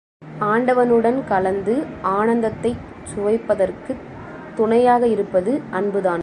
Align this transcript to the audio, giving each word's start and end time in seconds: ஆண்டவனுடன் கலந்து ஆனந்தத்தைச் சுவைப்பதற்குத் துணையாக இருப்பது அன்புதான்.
ஆண்டவனுடன் 0.39 1.23
கலந்து 1.27 1.85
ஆனந்தத்தைச் 2.03 2.81
சுவைப்பதற்குத் 3.15 4.01
துணையாக 4.55 5.07
இருப்பது 5.07 5.61
அன்புதான். 5.71 6.19